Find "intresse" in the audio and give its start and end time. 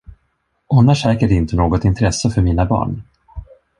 1.85-2.29